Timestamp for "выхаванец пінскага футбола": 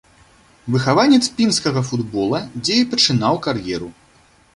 0.75-2.39